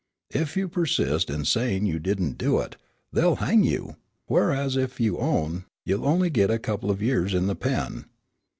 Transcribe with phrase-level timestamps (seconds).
[0.31, 2.75] If you persist in saying you didn't do it,
[3.13, 7.45] they'll hang you; whereas, if you own, you'll only get a couple of years in
[7.45, 8.05] the 'pen.'